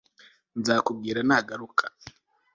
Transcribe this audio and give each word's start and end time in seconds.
Nzakubwira 0.59 1.19
nagaruka 1.27 1.85